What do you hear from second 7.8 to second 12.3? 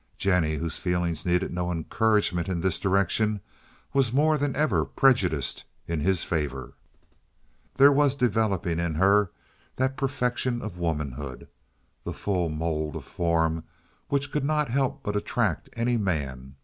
was developing in her that perfection of womanhood, the